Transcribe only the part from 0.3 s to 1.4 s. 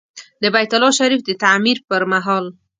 د بیت الله شریف د